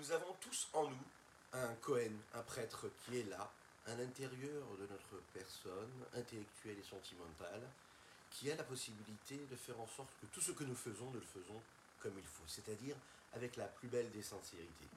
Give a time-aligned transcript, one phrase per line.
[0.00, 1.04] nous avons tous en nous
[1.52, 3.52] un Cohen, un prêtre qui est là,
[3.86, 7.68] à l'intérieur de notre personne, intellectuelle et sentimentale,
[8.30, 11.20] qui a la possibilité de faire en sorte que tout ce que nous faisons, nous
[11.20, 11.60] le faisons
[11.98, 12.96] comme il faut, c'est-à-dire
[13.34, 14.88] avec la plus belle des sincérités,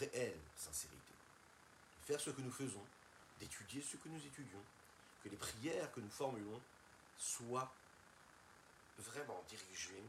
[0.00, 1.12] réelle sincérité.
[2.04, 2.84] Faire ce que nous faisons,
[3.38, 4.64] d'étudier ce que nous étudions,
[5.22, 6.60] que les prières que nous formulons
[7.18, 7.72] soient
[8.98, 10.02] vraiment dirigées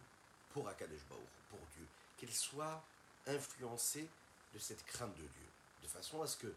[0.51, 1.03] pour Akadosh
[1.49, 1.85] pour Dieu,
[2.17, 2.83] qu'elles soient
[3.27, 4.07] influencées
[4.53, 5.47] de cette crainte de Dieu,
[5.83, 6.53] de façon à ce que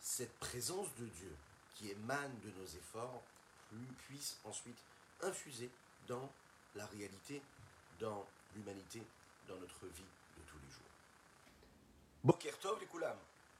[0.00, 1.34] cette présence de Dieu
[1.74, 3.22] qui émane de nos efforts
[4.06, 4.78] puisse ensuite
[5.22, 5.70] infuser
[6.06, 6.30] dans
[6.74, 7.42] la réalité,
[8.00, 9.02] dans l'humanité,
[9.46, 10.02] dans notre vie
[10.36, 10.82] de tous les jours.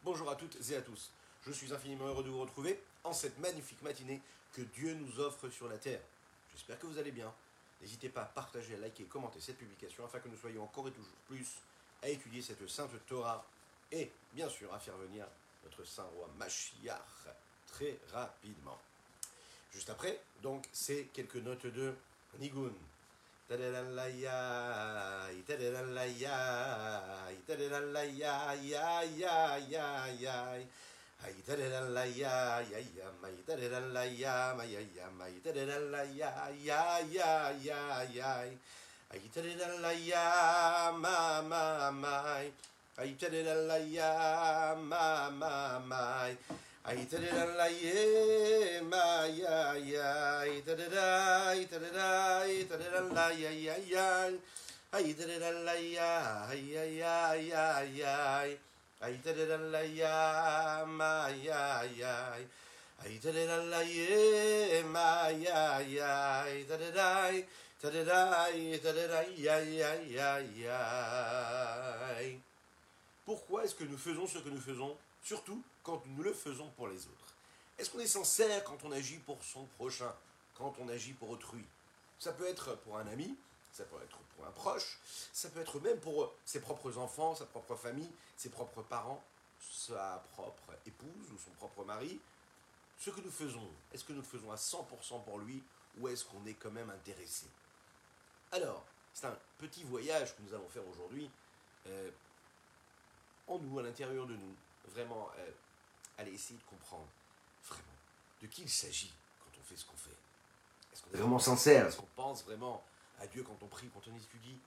[0.02, 1.10] Bonjour à toutes et à tous.
[1.46, 5.48] Je suis infiniment heureux de vous retrouver en cette magnifique matinée que Dieu nous offre
[5.51, 6.01] sur la terre.
[6.52, 7.32] J'espère que vous allez bien.
[7.80, 10.93] N'hésitez pas à partager, à liker, commenter cette publication afin que nous soyons encore et
[10.93, 11.46] toujours plus
[12.02, 13.45] à étudier cette sainte Torah
[13.91, 15.27] et bien sûr à faire venir
[15.65, 17.29] notre saint roi Mashiach
[17.66, 18.79] très rapidement.
[19.73, 21.95] Juste après, donc, c'est quelques notes de
[22.38, 22.73] Nigun.
[39.12, 42.52] ayitrida la ya ma ma mai.
[42.98, 46.37] Ayitrida la ya ma ma mai.
[46.84, 50.40] Ayitrida la ye ma ya ya.
[50.40, 53.76] Ayitrida ayitrida ayitrida la ya ya.
[53.88, 54.32] Ya
[54.92, 57.84] ayitrida la ya ya ya ya.
[57.84, 58.45] Ya
[59.00, 62.37] ayitrida la ya ma ya ya.
[63.04, 66.43] Ayitrida la ye ma ya ya.
[66.44, 67.47] Ayitrida ayitrida
[73.25, 74.97] Pourquoi est-ce que nous faisons ce que nous faisons?
[75.22, 77.34] Surtout quand nous le faisons pour les autres.
[77.78, 80.12] Est-ce qu'on est sincère quand on agit pour son prochain,
[80.56, 81.65] quand on agit pour autrui?
[82.19, 83.37] Ça peut être pour un ami,
[83.72, 84.99] ça peut être pour un proche,
[85.33, 89.22] ça peut être même pour ses propres enfants, sa propre famille, ses propres parents,
[89.60, 92.19] sa propre épouse ou son propre mari.
[92.99, 95.62] Ce que nous faisons, est-ce que nous le faisons à 100% pour lui
[96.00, 97.47] ou est-ce qu'on est quand même intéressé?
[98.53, 101.31] Alors, c'est un petit voyage que nous allons faire aujourd'hui
[101.86, 102.10] euh,
[103.47, 104.54] en nous, à l'intérieur de nous,
[104.86, 105.50] vraiment euh,
[106.19, 107.09] aller essayer de comprendre
[107.66, 107.84] vraiment
[108.42, 110.16] de qui il s'agit quand on fait ce qu'on fait.
[110.92, 111.86] Est-ce qu'on est vraiment sincère?
[111.86, 112.84] Est-ce qu'on pense vraiment
[113.20, 114.59] à Dieu quand on prie, quand on étudie?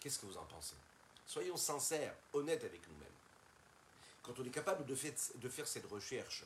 [0.00, 0.76] Qu'est-ce que vous en pensez?
[1.26, 3.08] Soyons sincères, honnêtes avec nous-mêmes.
[4.22, 6.44] Quand on est capable de, faire cette recherche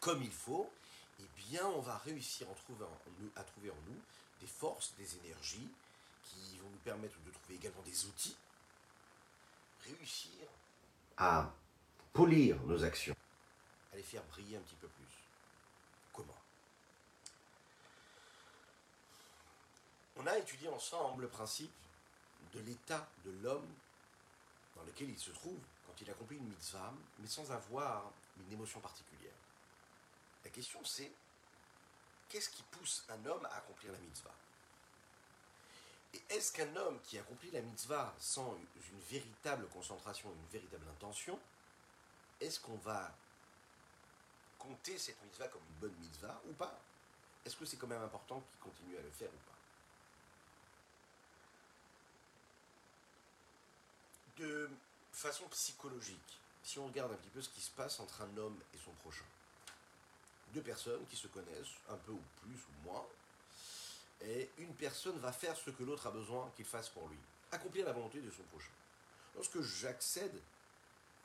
[0.00, 0.70] comme il faut,
[1.20, 2.54] eh bien, on va réussir à
[3.44, 4.00] trouver en nous
[4.40, 5.68] des forces, des énergies
[6.22, 8.36] qui vont nous permettre de trouver également des outils.
[9.84, 10.48] Réussir
[11.16, 11.52] à
[12.12, 13.16] polir nos actions,
[13.92, 15.04] à les faire briller un petit peu plus.
[16.12, 16.38] Comment?
[20.16, 21.72] On a étudié ensemble le principe
[22.52, 23.68] de l'état de l'homme
[24.76, 28.80] dans lequel il se trouve quand il accomplit une mitzvah, mais sans avoir une émotion
[28.80, 29.34] particulière.
[30.44, 31.12] La question c'est,
[32.28, 34.34] qu'est-ce qui pousse un homme à accomplir la mitzvah?
[36.14, 41.38] Et est-ce qu'un homme qui accomplit la mitzvah sans une véritable concentration, une véritable intention,
[42.40, 43.12] est-ce qu'on va
[44.58, 46.78] compter cette mitzvah comme une bonne mitzvah ou pas?
[47.44, 49.58] Est-ce que c'est quand même important qu'il continue à le faire ou pas?
[54.44, 54.70] De
[55.12, 58.58] façon psychologique, si on regarde un petit peu ce qui se passe entre un homme
[58.72, 59.24] et son prochain,
[60.54, 63.04] deux personnes qui se connaissent, un peu ou plus ou moins,
[64.22, 67.18] et une personne va faire ce que l'autre a besoin qu'il fasse pour lui,
[67.52, 68.70] accomplir la volonté de son prochain.
[69.34, 70.40] Lorsque j'accède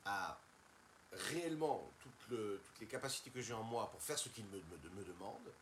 [0.04, 0.38] à
[1.12, 2.38] réellement toutes,
[2.80, 5.52] les capacités que j'ai en moi pour faire ce qu'il me, me, demande,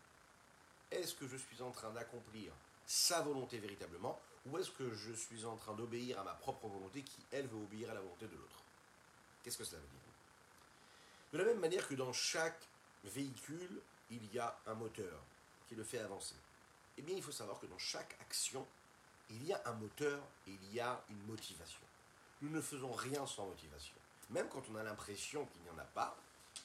[0.90, 2.52] est-ce que je suis en train d'accomplir
[2.86, 7.02] sa volonté véritablement, ou est-ce que je suis en train d'obéir à ma propre volonté
[7.02, 8.62] qui, elle, veut obéir à la volonté de l'autre?
[9.42, 9.98] Qu'est-ce que cela veut dire?
[11.32, 12.66] De la même manière que dans chaque
[13.04, 13.80] véhicule,
[14.10, 15.22] il y a un moteur
[15.68, 16.36] qui le fait avancer.
[16.96, 18.66] Eh bien, il faut savoir que dans chaque action,
[19.30, 21.80] il y a un moteur et il y a une motivation.
[22.40, 23.94] Nous ne faisons rien sans motivation
[24.30, 26.16] même quand on a l'impression qu'il n'y en a pas,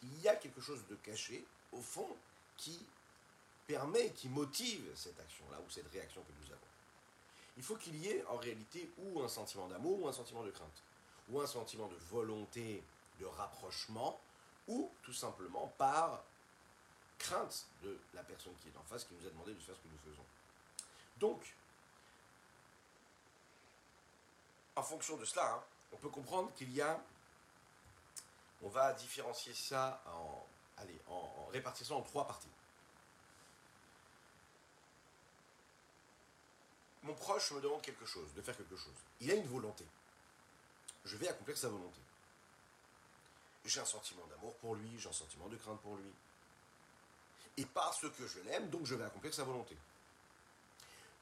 [0.04, 2.10] il y a quelque chose de caché, au fond,
[2.58, 2.86] qui
[3.68, 6.60] permet, qui motive cette action-là, ou cette réaction que nous avons.
[7.56, 10.52] Il faut qu'il y ait en réalité ou un sentiment d'amour, ou un sentiment de
[10.52, 10.84] crainte,
[11.30, 12.84] ou un sentiment de volonté
[13.20, 14.20] de rapprochement,
[14.68, 16.24] ou tout simplement par
[17.18, 19.82] crainte de la personne qui est en face, qui nous a demandé de faire ce
[19.82, 20.26] que nous faisons.
[21.18, 21.56] Donc,
[24.76, 27.00] en fonction de cela, hein, on peut comprendre qu'il y a,
[28.62, 30.46] on va différencier ça en,
[30.78, 32.50] allez, en, en en trois parties.
[37.04, 38.96] Mon proche me demande quelque chose, de faire quelque chose.
[39.20, 39.86] Il a une volonté.
[41.04, 42.00] Je vais accomplir sa volonté.
[43.66, 46.12] J'ai un sentiment d'amour pour lui, j'ai un sentiment de crainte pour lui.
[47.58, 49.78] Et parce que je l'aime, donc je vais accomplir sa volonté.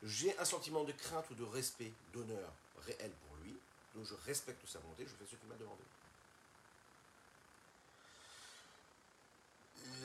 [0.03, 2.51] J'ai un sentiment de crainte ou de respect, d'honneur
[2.85, 3.55] réel pour lui,
[3.93, 5.83] donc je respecte sa volonté, je fais ce qu'il m'a demandé.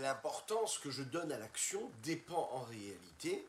[0.00, 3.46] L'importance que je donne à l'action dépend en réalité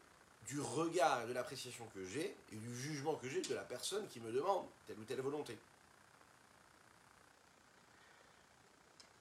[0.48, 4.07] du regard et de l'appréciation que j'ai et du jugement que j'ai de la personne
[4.07, 5.57] qui me demande telle ou telle volonté.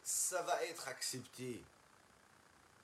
[0.07, 1.65] Ça va être accepté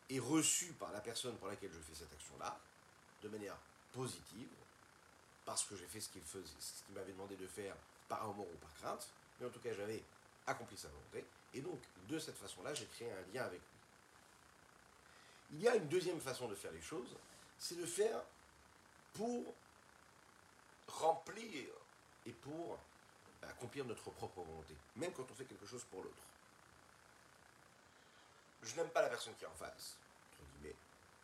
[0.09, 2.59] et reçu par la personne pour laquelle je fais cette action-là,
[3.23, 3.57] de manière
[3.93, 4.49] positive,
[5.45, 7.77] parce que j'ai fait ce qu'il faisait, ce qu'il m'avait demandé de faire
[8.09, 9.09] par amour ou par crainte,
[9.39, 10.03] mais en tout cas j'avais
[10.49, 11.25] accompli sa volonté,
[11.55, 11.79] et donc
[12.09, 13.79] de cette façon-là j'ai créé un lien avec lui.
[15.53, 17.17] Il y a une deuxième façon de faire les choses,
[17.57, 18.21] c'est de faire
[19.13, 19.55] pour
[20.89, 21.69] remplir
[22.27, 22.81] et pour
[23.43, 26.32] accomplir notre propre volonté, même quand on fait quelque chose pour l'autre.
[28.63, 29.97] Je n'aime pas la personne qui est en face.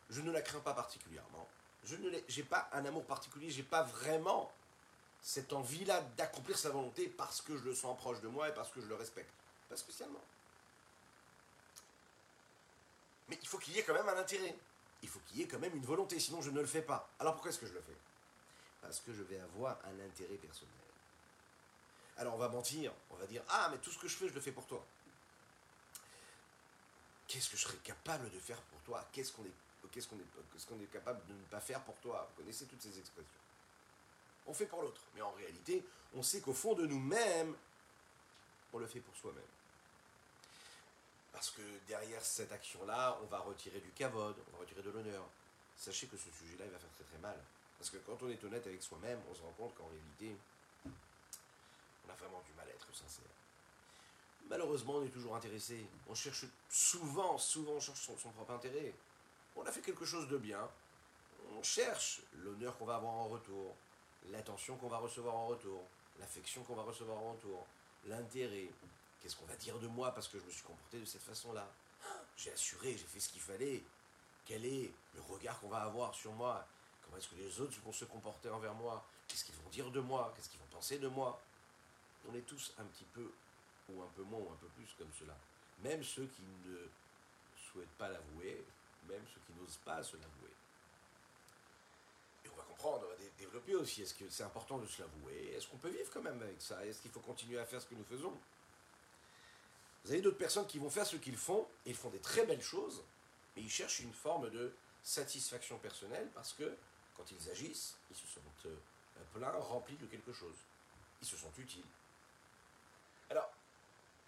[0.09, 1.47] Je ne la crains pas particulièrement.
[1.83, 4.51] Je n'ai pas un amour particulier, j'ai pas vraiment
[5.21, 8.71] cette envie-là d'accomplir sa volonté parce que je le sens proche de moi et parce
[8.71, 9.31] que je le respecte.
[9.69, 10.23] Pas spécialement.
[13.27, 14.57] Mais il faut qu'il y ait quand même un intérêt.
[15.01, 17.09] Il faut qu'il y ait quand même une volonté, sinon je ne le fais pas.
[17.19, 17.97] Alors pourquoi est-ce que je le fais?
[18.81, 20.73] Parce que je vais avoir un intérêt personnel.
[22.17, 24.33] Alors on va mentir, on va dire Ah, mais tout ce que je fais, je
[24.33, 24.85] le fais pour toi.
[27.29, 29.07] Qu'est-ce que je serais capable de faire pour toi?
[29.13, 29.53] Qu'est-ce qu'on est,
[29.91, 32.27] qu'est-ce est, est capable de ne pas faire pour toi?
[32.27, 33.39] Vous connaissez toutes ces expressions.
[34.47, 35.85] On fait pour l'autre, mais en réalité,
[36.15, 37.55] on sait qu'au fond de nous-mêmes,
[38.73, 39.43] on le fait pour soi-même.
[41.31, 45.23] Parce que derrière cette action-là, on va retirer du cavode, on va retirer de l'honneur.
[45.77, 47.39] Sachez que ce sujet-là, il va faire très très mal.
[47.77, 50.35] Parce que quand on est honnête avec soi-même, on se rend compte qu'en réalité,
[50.83, 53.29] on a vraiment du mal à être sincère.
[54.49, 55.85] Malheureusement, on est toujours intéressé.
[56.07, 58.93] On cherche souvent, souvent, on cherche son, propre intérêt.
[59.55, 60.67] On a fait quelque chose de bien.
[61.55, 63.75] On cherche l'honneur qu'on va avoir en retour,
[64.31, 65.83] l'attention qu'on va recevoir en retour,
[66.19, 67.65] l'affection qu'on va recevoir en retour,
[68.05, 68.69] l'intérêt.
[69.21, 71.67] Qu'est-ce qu'on va dire de moi parce que je me suis comporté de cette façon-là?
[72.35, 73.83] J'ai assuré, j'ai fait ce qu'il fallait.
[74.45, 76.65] Quel est le regard qu'on va avoir sur moi?
[77.03, 79.05] Comment est-ce que les autres vont se comporter envers moi?
[79.27, 80.33] Qu'est-ce qu'ils vont dire de moi?
[80.35, 81.39] Qu'est-ce qu'ils vont penser de moi?
[82.29, 83.31] On est tous un petit peu,
[83.93, 85.37] ou un peu moins, ou un peu plus comme cela.
[85.83, 86.77] Même ceux qui ne
[87.55, 88.63] souhaitent pas l'avouer,
[89.07, 90.53] même ceux qui n'osent pas se l'avouer.
[92.45, 94.01] Et on va comprendre, on va développer aussi.
[94.01, 95.53] Est-ce que c'est important de se l'avouer?
[95.55, 96.85] Est-ce qu'on peut vivre quand même avec ça?
[96.85, 98.37] Est-ce qu'il faut continuer à faire ce que nous faisons?
[100.03, 102.45] Vous avez d'autres personnes qui vont faire ce qu'ils font, et ils font des très
[102.45, 103.03] belles choses,
[103.55, 106.75] mais ils cherchent une forme de satisfaction personnelle parce que
[107.15, 108.77] quand ils agissent, ils se sentent euh,
[109.33, 110.55] pleins, remplis de quelque chose.
[111.21, 111.83] Ils se sentent utiles.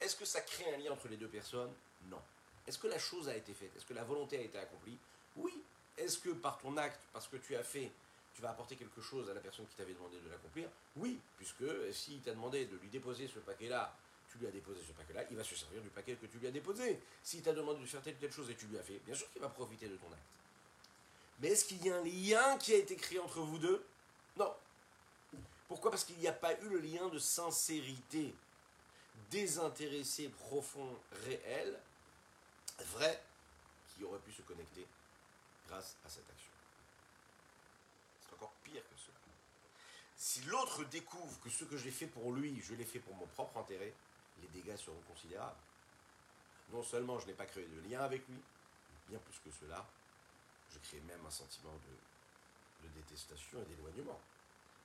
[0.01, 1.71] Est-ce que ça crée un lien entre les deux personnes?
[2.09, 2.21] Non.
[2.67, 3.71] Est-ce que la chose a été faite?
[3.75, 4.97] Est-ce que la volonté a été accomplie?
[5.37, 5.53] Oui.
[5.97, 7.91] Est-ce que par ton acte, parce que tu as fait,
[8.33, 10.69] tu vas apporter quelque chose à la personne qui t'avait demandé de l'accomplir?
[10.95, 13.93] Oui, puisque s'il t'a demandé de lui déposer ce paquet-là
[14.31, 16.47] tu lui as déposé ce paquet-là, il va se servir du paquet que tu lui
[16.47, 16.99] as déposé.
[17.23, 19.13] S'il t'a demandé de faire telle ou telle chose et tu lui as fait, bien
[19.13, 20.21] sûr qu'il va profiter de ton acte.
[21.39, 23.83] Mais est-ce qu'il y a un lien qui a été créé entre vous deux?
[24.37, 24.53] Non.
[25.67, 25.91] Pourquoi?
[25.91, 28.33] Parce qu'il n'y a pas eu le lien de sincérité,
[29.29, 31.79] désintéressé, profond, réel,
[32.93, 33.21] vrai,
[33.89, 34.85] qui aurait pu se connecter
[35.67, 36.51] grâce à cette action.
[38.21, 39.17] C'est encore pire que cela.
[40.17, 43.27] Si l'autre découvre que ce que j'ai fait pour lui, je l'ai fait pour mon
[43.27, 43.93] propre intérêt,
[44.41, 45.57] les dégâts seront considérables.
[46.71, 48.39] Non seulement je n'ai pas créé de lien avec lui,
[49.09, 49.85] bien plus que cela,
[50.73, 54.19] je crée même un sentiment de, de détestation et d'éloignement.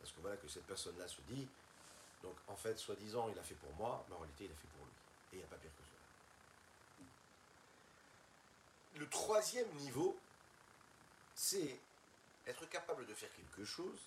[0.01, 1.47] Parce que voilà que cette personne-là se dit,
[2.23, 4.69] donc en fait, soi-disant, il a fait pour moi, mais en réalité, il a fait
[4.69, 4.93] pour lui.
[5.33, 7.07] Et il n'y a pas pire que cela.
[9.01, 10.19] Le troisième niveau,
[11.35, 11.79] c'est
[12.47, 13.99] être capable de faire quelque chose,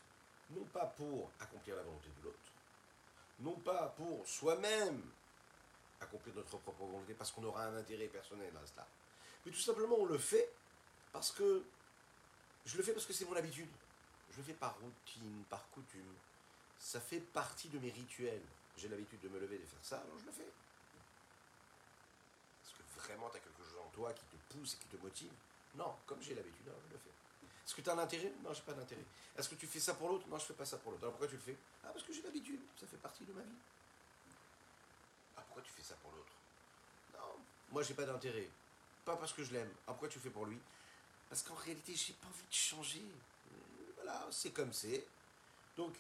[0.52, 2.52] non pas pour accomplir la volonté de l'autre,
[3.40, 5.02] non pas pour soi-même
[6.02, 8.88] accomplir notre propre volonté parce qu'on aura un intérêt personnel à cela.
[9.46, 10.50] Mais tout simplement, on le fait
[11.12, 11.64] parce que
[12.66, 13.70] je le fais parce que c'est mon habitude.
[14.32, 16.14] Je le fais par routine, par coutume.
[16.80, 18.42] Ça fait partie de mes rituels.
[18.78, 20.50] J'ai l'habitude de me lever et de faire ça, alors je le fais.
[22.64, 24.98] Est-ce que vraiment tu as quelque chose en toi qui te pousse et qui te
[24.98, 25.32] motive
[25.76, 27.10] Non, comme j'ai l'habitude, alors je le fais.
[27.66, 28.32] Est-ce que tu as un intérêt?
[28.44, 29.06] Non, j'ai pas d'intérêt.
[29.38, 30.28] Est-ce que tu fais ça pour l'autre?
[30.28, 31.04] Non, je fais pas ça pour l'autre.
[31.04, 31.58] Alors pourquoi tu le fais?
[31.84, 33.58] Ah, parce que j'ai l'habitude, ça fait partie de ma vie.
[35.90, 36.32] ça pour l'autre?
[37.14, 38.48] Non, moi j'ai pas d'intérêt.
[39.06, 39.72] Pas parce que je l'aime.
[39.88, 40.60] Ah, pourquoi tu fais pour lui?
[41.30, 43.06] Parce qu'en réalité, j'ai pas envie de changer.
[43.96, 45.06] Voilà, c'est comme c'est.
[45.76, 45.94] Donc,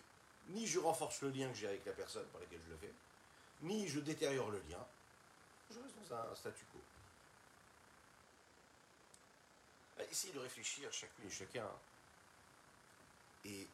[0.47, 2.93] ni je renforce le lien que j'ai avec la personne par laquelle je le fais,
[3.61, 4.85] ni je détériore le lien.
[5.69, 6.81] Je reste dans un statu quo.
[10.09, 11.69] Essayez de réfléchir chacune et chacun
[13.45, 13.67] et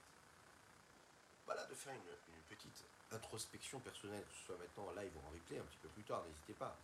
[1.46, 2.02] voilà, de faire une,
[2.50, 5.90] petite introspection personnelle, que ce soit maintenant en live ou en replay, un petit peu
[5.90, 6.78] plus tard, n'hésitez pas.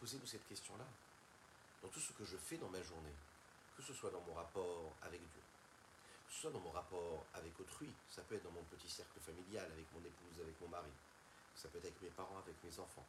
[0.00, 0.84] Posez-vous cette question-là.
[1.82, 3.14] Dans tout ce que je fais dans ma journée,
[3.76, 5.39] que ce soit dans mon rapport avec Dieu,
[6.30, 9.66] que soit dans mon rapport avec autrui, ça peut être dans mon petit cercle familial,
[9.70, 10.92] avec mon épouse, avec mon mari,
[11.56, 13.06] ça peut être avec mes parents, avec mes enfants,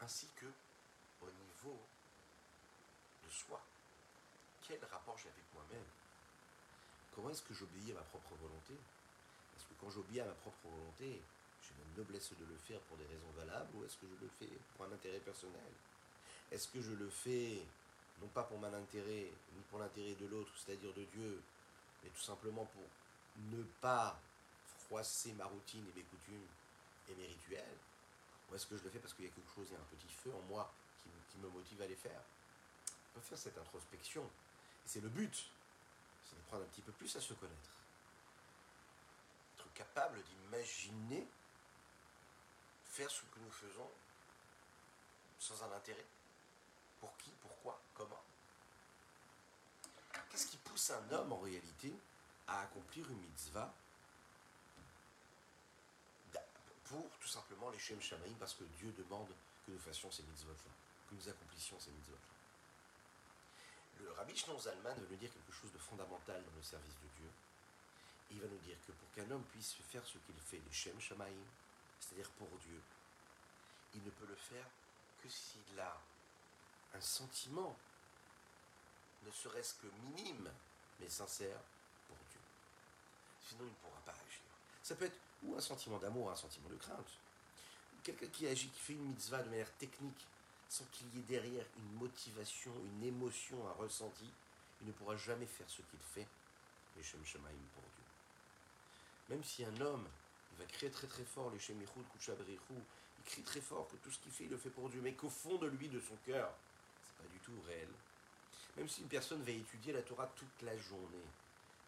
[0.00, 0.46] ainsi que
[1.20, 1.78] au niveau
[3.24, 3.60] de soi.
[4.66, 5.84] Quel rapport j'ai avec moi-même?
[7.14, 8.74] Comment est-ce que j'obéis à ma propre volonté?
[9.56, 11.20] Est-ce que quand j'obéis à ma propre volonté,
[11.62, 14.28] j'ai la noblesse de le faire pour des raisons valables ou est-ce que je le
[14.38, 15.72] fais pour un intérêt personnel?
[16.50, 17.62] Est-ce que je le fais
[18.20, 21.42] non pas pour mon intérêt, ni pour l'intérêt de l'autre, c'est-à-dire de Dieu,
[22.04, 22.84] mais tout simplement pour
[23.36, 24.20] ne pas
[24.84, 26.46] froisser ma routine et mes coutumes
[27.08, 27.78] et mes rituels
[28.48, 29.80] Ou est-ce que je le fais parce qu'il y a quelque chose, il y a
[29.80, 30.72] un petit feu en moi
[31.30, 32.20] qui, me motive à les faire
[33.10, 34.22] On peut faire cette introspection.
[34.22, 35.50] Et c'est le but
[36.24, 37.70] c'est d'apprendre un petit peu plus à se connaître.
[39.58, 41.26] Être capable d'imaginer
[42.84, 43.90] faire ce que nous faisons
[45.38, 46.06] sans un intérêt.
[47.00, 48.22] Pour qui, pourquoi, comment
[50.34, 51.94] Qu'est-ce qui pousse un homme en réalité
[52.48, 53.72] à accomplir une mitzvah
[56.86, 59.28] pour tout simplement les Shem Shamaim parce que Dieu demande
[59.64, 60.72] que nous fassions ces mitzvot-là,
[61.08, 62.18] que nous accomplissions ces mitzvot-là.
[64.00, 67.08] Le Rabbi Shneur Zalman veut nous dire quelque chose de fondamental dans le service de
[67.16, 67.30] Dieu.
[68.32, 71.00] il va nous dire que pour qu'un homme puisse faire ce qu'il fait, les Shem
[71.00, 71.46] Shamaim,
[72.00, 72.82] c'est-à-dire pour Dieu,
[73.94, 74.66] il ne peut le faire
[75.22, 75.96] que s'il a
[76.92, 77.78] un sentiment,
[79.24, 80.50] ne serait-ce que minime,
[81.00, 81.58] mais sincère,
[82.06, 82.40] pour Dieu.
[83.48, 84.42] Sinon, il ne pourra pas agir.
[84.82, 87.18] Ça peut être ou un sentiment d'amour, un sentiment de crainte.
[88.02, 90.26] Quelqu'un qui agit, qui fait une mitzvah de manière technique,
[90.68, 94.30] sans qu'il y ait derrière une motivation, une émotion, un ressenti,
[94.80, 96.26] il ne pourra jamais faire ce qu'il fait,
[96.96, 98.04] les Shem pour Dieu.
[99.28, 100.06] Même si un homme,
[100.58, 102.74] va crier très très fort les Shem Kuchabrichou,
[103.18, 105.14] il crie très fort que tout ce qu'il fait, il le fait pour Dieu, mais
[105.14, 106.52] qu'au fond de lui, de son cœur,
[107.06, 107.88] c'est pas du tout réel.
[108.76, 111.24] Même si une personne va étudier la Torah toute la journée,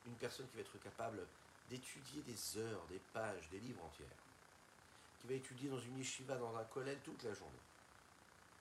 [0.07, 1.27] une personne qui va être capable
[1.69, 4.07] d'étudier des heures, des pages, des livres entiers,
[5.21, 7.53] qui va étudier dans une yeshiva, dans un kollel toute la journée,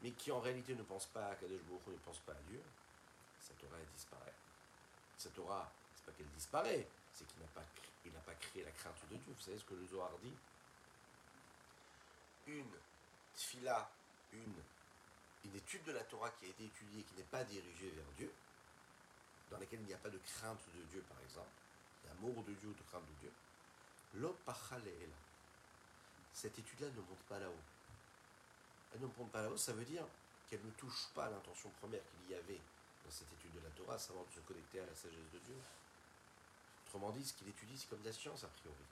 [0.01, 2.61] mais qui en réalité ne pense pas à Kadesh Baruch ne pense pas à Dieu,
[3.39, 4.33] sa Torah disparaît.
[5.17, 9.15] Sa Torah, c'est pas qu'elle disparaît, c'est qu'il n'a pas, pas créé la crainte de
[9.15, 9.33] Dieu.
[9.35, 10.35] Vous savez ce que le Zohar dit?
[12.47, 12.71] Une
[13.35, 13.89] tfila,
[14.33, 14.55] une,
[15.45, 18.31] une étude de la Torah qui a été étudiée, qui n'est pas dirigée vers Dieu,
[19.51, 21.47] dans laquelle il n'y a pas de crainte de Dieu, par exemple,
[22.05, 23.31] d'amour de Dieu ou de crainte de Dieu,
[26.33, 27.61] cette étude-là ne monte pas là-haut
[28.95, 30.05] elle ne prend pas la hausse, ça veut dire
[30.49, 32.61] qu'elle ne touche pas l'intention première qu'il y avait
[33.03, 35.55] dans cette étude de la Torah, savoir de se connecter à la sagesse de Dieu.
[36.87, 38.85] Autrement dit, ce qu'il étudie, c'est comme de la science, a priori,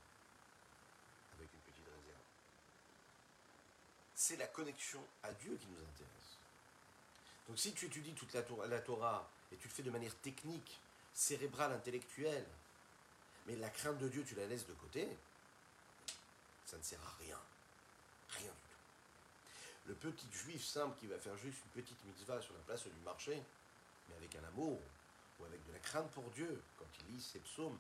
[1.38, 2.20] avec une petite réserve.
[4.14, 6.38] C'est la connexion à Dieu qui nous intéresse.
[7.48, 10.80] Donc si tu étudies toute la Torah, et tu le fais de manière technique,
[11.14, 12.46] cérébrale, intellectuelle,
[13.46, 15.08] mais la crainte de Dieu, tu la laisses de côté,
[16.66, 17.40] ça ne sert à rien.
[18.30, 18.74] Rien du tout
[19.86, 23.02] le petit juif simple qui va faire juste une petite mitzvah sur la place du
[23.04, 23.42] marché,
[24.08, 24.80] mais avec un amour
[25.40, 27.78] ou avec de la crainte pour Dieu, quand il lit ses psaumes,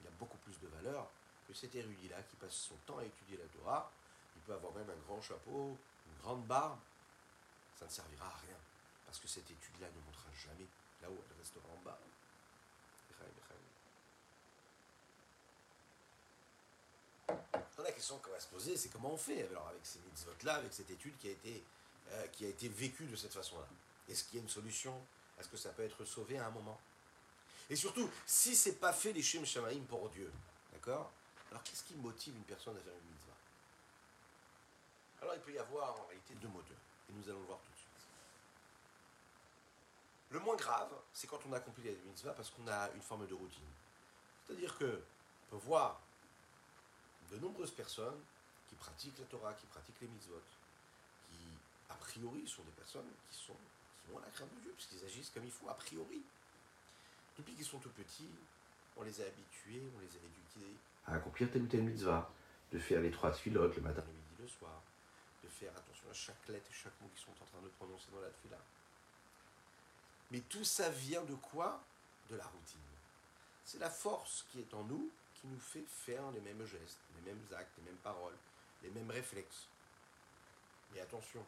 [0.00, 1.10] il a beaucoup plus de valeur
[1.48, 3.90] que cet érudit-là qui passe son temps à étudier la Torah.
[4.36, 5.76] Il peut avoir même un grand chapeau,
[6.06, 6.78] une grande barbe.
[7.78, 8.56] Ça ne servira à rien,
[9.10, 10.68] parce que cette étude-là ne montera jamais
[11.02, 11.98] là-haut, elle restera en bas.
[17.82, 20.72] la question qu'on va se poser, c'est comment on fait alors avec ces mitzvot-là, avec
[20.72, 21.64] cette étude qui a été,
[22.12, 23.66] euh, qui a été vécue de cette façon-là?
[24.08, 24.94] Est-ce qu'il y a une solution?
[25.40, 26.78] Est-ce que ça peut être sauvé à un moment?
[27.68, 30.30] Et surtout, si c'est pas fait les Shem Shamaim pour Dieu,
[30.72, 31.10] d'accord?
[31.50, 33.32] Alors qu'est-ce qui motive une personne à faire une mitzvah?
[35.22, 36.76] Alors il peut y avoir en réalité deux moteurs,
[37.08, 37.79] et nous allons le voir tout de suite.
[40.30, 43.34] Le moins grave, c'est quand on accomplit la mitzvah parce qu'on a une forme de
[43.34, 43.66] routine.
[44.46, 45.02] C'est-à-dire que
[45.42, 46.00] on peut voir
[47.30, 48.20] de nombreuses personnes
[48.68, 50.42] qui pratiquent la Torah, qui pratiquent les mitzvot,
[51.26, 51.36] qui,
[51.88, 53.56] a priori, sont des personnes qui, sont,
[54.04, 56.22] qui ont la crainte de Dieu, puisqu'ils agissent comme il faut, a priori.
[57.36, 58.30] Depuis qu'ils sont tout petits,
[58.96, 62.30] on les a habitués, on les a éduqués à accomplir telle ou telle mitzvah,
[62.70, 64.80] de faire les trois filotes le matin, le midi, le soir,
[65.42, 68.06] de faire attention à chaque lettre et chaque mot qu'ils sont en train de prononcer
[68.12, 68.58] dans la tefila.
[70.30, 71.82] Mais tout ça vient de quoi?
[72.28, 72.80] De la routine.
[73.64, 77.32] C'est la force qui est en nous qui nous fait faire les mêmes gestes, les
[77.32, 78.36] mêmes actes, les mêmes paroles,
[78.82, 79.68] les mêmes réflexes.
[80.92, 81.44] Mais attention,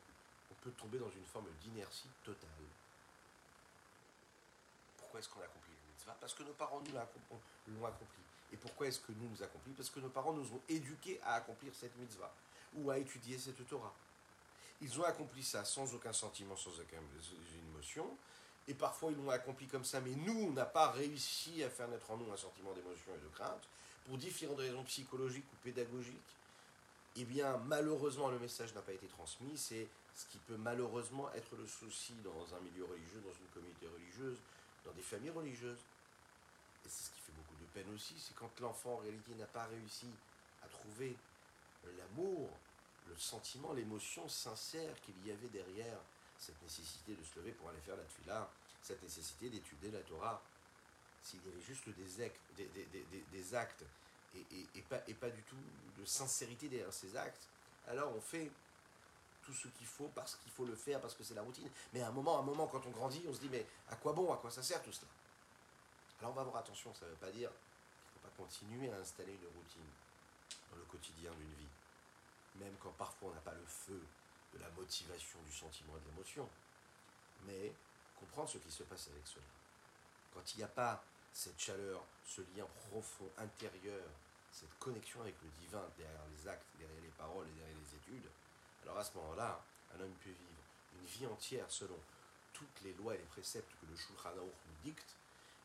[0.50, 2.48] on peut tomber dans une forme d'inertie totale.
[4.96, 6.16] Pourquoi est-ce qu'on accomplit le mitzvah?
[6.20, 6.92] Parce que nos parents nous
[7.74, 8.22] l'ont accompli.
[8.52, 11.34] Et pourquoi est-ce que nous nous accomplis Parce que nos parents nous ont éduqués à
[11.34, 12.32] accomplir cette mitzvah
[12.74, 13.92] ou à étudier cette Torah.
[14.80, 16.98] Ils ont accompli ça sans aucun sentiment, sans aucune
[17.68, 18.16] émotion.
[18.69, 21.88] Et parfois ils l'ont accompli comme ça, mais nous, on n'a pas réussi à faire
[21.88, 23.69] naître en nous un sentiment d'émotion et de crainte,
[24.07, 26.37] pour différentes raisons psychologiques ou pédagogiques.
[27.16, 29.57] Eh bien, malheureusement, le message n'a pas été transmis.
[29.57, 33.87] C'est ce qui peut malheureusement être le souci dans un milieu religieux, dans une communauté
[33.87, 34.38] religieuse,
[34.85, 35.81] dans des familles religieuses.
[36.85, 39.47] Et c'est ce qui fait beaucoup de peine aussi, c'est quand l'enfant en réalité n'a
[39.47, 40.09] pas réussi
[40.64, 41.16] à trouver
[41.99, 42.50] l'amour,
[43.09, 45.99] le sentiment, l'émotion sincère qu'il y avait derrière
[46.42, 48.50] cette nécessité de se lever pour aller faire la tuila,
[48.82, 50.42] cette nécessité d'étudier la Torah.
[51.22, 53.84] S'il y avait juste des actes,
[54.34, 55.62] et pas du tout
[55.96, 57.49] de sincérité derrière ces actes,
[57.87, 58.50] alors on fait
[59.42, 61.70] tout ce qu'il faut parce qu'il faut le faire, parce que c'est la routine.
[61.92, 63.96] Mais à un moment, à un moment, quand on grandit, on se dit, mais à
[63.96, 65.11] quoi bon, à quoi ça sert tout cela?
[66.18, 68.90] Alors on va avoir attention, ça ne veut pas dire qu'il ne faut pas continuer
[68.92, 69.90] à installer une routine
[70.70, 71.70] dans le quotidien d'une vie.
[72.56, 74.02] Même quand parfois on n'a pas le feu
[74.54, 76.49] de la motivation, du sentiment et de l'émotion.
[77.47, 77.73] Mais
[78.16, 79.44] comprendre ce qui se passe avec cela.
[80.32, 84.04] Quand il n'y a pas cette chaleur, ce lien profond, intérieur,
[84.52, 88.30] cette connexion avec le divin derrière les actes, derrière les paroles et derrière les études,
[88.82, 90.62] alors à ce moment-là, un homme peut vivre
[90.94, 91.99] une vie entière selon
[92.52, 95.16] toutes les lois et les préceptes que le Shulchan Aruch nous dicte,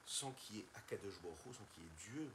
[0.06, 2.32] sans qu'il y ait Akadosh Baruch sans qu'il y ait Dieu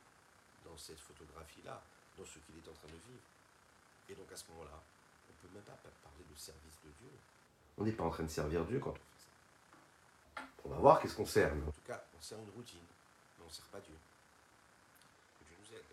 [0.65, 1.83] dans cette photographie-là,
[2.19, 3.23] dans ce qu'il est en train de vivre.
[4.09, 4.83] Et donc à ce moment-là,
[5.43, 7.11] ne peut même pas parler de service de Dieu.
[7.79, 10.43] On n'est pas en train de servir Dieu quand on fait ça.
[10.65, 11.53] On va voir qu'est-ce qu'on sert.
[11.53, 12.85] En tout cas, on sert une routine,
[13.39, 13.97] mais on ne sert pas Dieu.
[15.39, 15.85] Que Dieu nous aide.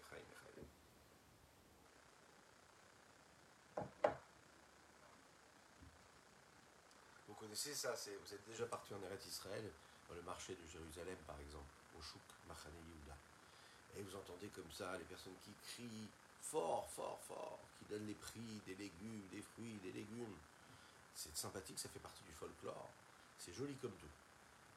[7.27, 9.71] Vous connaissez ça, vous êtes déjà parti en Eretz Israël,
[10.09, 13.15] dans le marché de Jérusalem par exemple, au Chouk Machane Yehuda.
[13.95, 16.09] Et vous entendez comme ça les personnes qui crient
[16.41, 20.35] fort, fort, fort, qui donnent les prix des légumes, des fruits, des légumes.
[21.15, 22.89] C'est sympathique, ça fait partie du folklore.
[23.37, 24.07] C'est joli comme tout.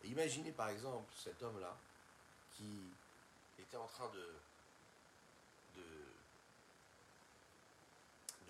[0.05, 1.77] Imaginez par exemple cet homme-là
[2.57, 2.91] qui
[3.59, 4.35] était en train de,
[5.77, 5.85] de,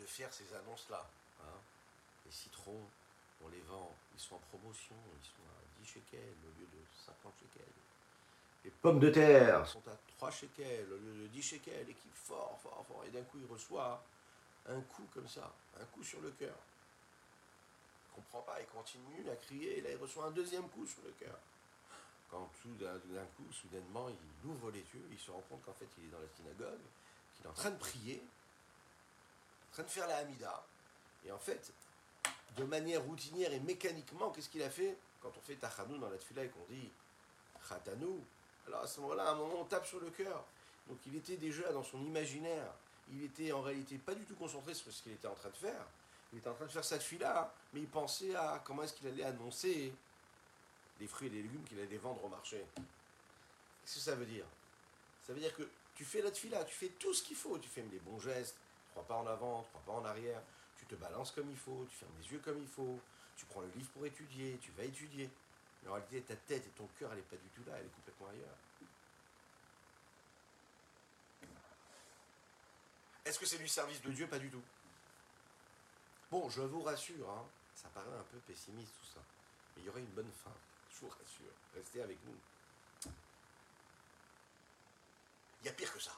[0.00, 1.10] de faire ces annonces-là.
[1.42, 1.58] Hein.
[2.24, 2.88] Les citrons,
[3.44, 6.78] on les vend, ils sont en promotion, ils sont à 10 shekels au lieu de
[7.04, 7.66] 50 shekels.
[8.64, 12.08] Les pommes de terre sont à 3 shekels au lieu de 10 shekels et qui
[12.14, 13.04] fort, fort, fort.
[13.06, 14.02] Et d'un coup, il reçoit
[14.66, 16.54] un coup comme ça, un coup sur le cœur.
[18.04, 20.86] Il ne comprend pas, il continue à crier, et là, il reçoit un deuxième coup
[20.86, 21.38] sur le cœur.
[22.30, 25.88] Quand tout d'un coup, soudainement, il ouvre les yeux, il se rend compte qu'en fait,
[25.98, 26.80] il est dans la synagogue,
[27.34, 28.22] qu'il est en train de prier,
[29.70, 30.64] en train de faire la Hamida.
[31.24, 31.72] Et en fait,
[32.56, 34.96] de manière routinière et mécaniquement, qu'est-ce qu'il a fait?
[35.20, 36.90] Quand on fait Tachanou dans la tfila et qu'on dit
[37.68, 38.24] Khatanou,
[38.66, 40.44] alors à ce moment-là, à un moment, on tape sur le cœur.
[40.88, 42.72] Donc il était déjà dans son imaginaire,
[43.10, 45.56] il était en réalité pas du tout concentré sur ce qu'il était en train de
[45.56, 45.86] faire.
[46.32, 49.08] Il était en train de faire cette fille-là, mais il pensait à comment est-ce qu'il
[49.08, 49.92] allait annoncer
[51.00, 52.64] les fruits et les légumes qu'il allait vendre au marché.
[52.76, 54.46] Qu'est-ce que ça veut dire?
[55.26, 57.68] Ça veut dire que tu fais la fila, tu fais tout ce qu'il faut, tu
[57.68, 60.40] fais les bons gestes, tu crois pas en avant, tu crois pas en arrière,
[60.78, 62.98] tu te balances comme il faut, tu fermes les yeux comme il faut,
[63.36, 65.28] tu prends le livre pour étudier, tu vas étudier.
[65.82, 67.86] Mais en réalité, ta tête et ton cœur, elle n'est pas du tout là, elle
[67.86, 68.56] est complètement ailleurs.
[73.32, 74.26] Est-ce que c'est du service de Dieu?
[74.26, 74.60] Pas du tout.
[76.30, 79.20] Bon, je vous rassure, hein, ça paraît un peu pessimiste tout ça,
[79.74, 80.52] mais il y aura une bonne fin,
[80.90, 81.54] je vous rassure.
[81.74, 83.10] Restez avec nous.
[85.62, 86.10] Il y a pire que ça.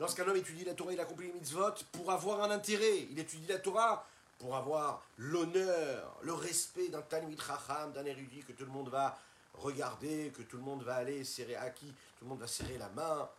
[0.00, 3.06] Lorsqu'un homme étudie la Torah, il accomplit les mitzvot pour avoir un intérêt.
[3.12, 4.04] Il étudie la Torah
[4.40, 9.16] pour avoir l'honneur, le respect d'un Talmud Racham, d'un érudit que tout le monde va
[9.54, 11.86] regarder, que tout le monde va aller serrer à qui,
[12.18, 13.30] tout le monde va serrer la main,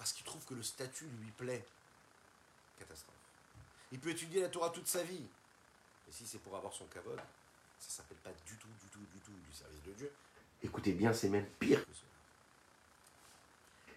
[0.00, 1.62] parce qu'il trouve que le statut lui plaît.
[2.78, 3.14] Catastrophe.
[3.92, 5.26] Il peut étudier la Torah toute sa vie,
[6.06, 7.18] mais si c'est pour avoir son kavod,
[7.78, 10.10] ça ne s'appelle pas du tout, du tout, du tout du service de Dieu.
[10.62, 12.08] Écoutez bien, c'est même pire que cela.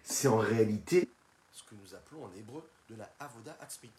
[0.02, 1.08] C'est en réalité
[1.50, 3.90] ce que nous appelons en hébreu de la avoda atzmit.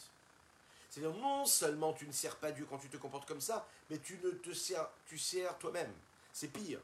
[0.92, 3.98] C'est-à-dire non seulement tu ne sers pas Dieu quand tu te comportes comme ça, mais
[3.98, 5.92] tu ne te sers, tu sers toi-même.
[6.32, 6.82] C'est pire.